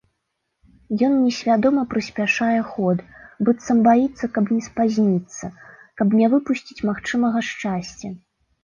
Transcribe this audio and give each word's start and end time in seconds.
Ён 1.07 1.13
несвядома 1.25 1.83
прыспяшае 1.91 2.57
ход, 2.71 2.97
быццам 3.45 3.77
баіцца, 3.89 4.25
каб 4.39 4.45
не 4.57 4.61
спазніцца, 4.71 5.45
каб 6.01 6.07
не 6.23 6.27
выпусціць 6.37 6.85
магчымага 6.93 7.39
шчасця. 7.53 8.09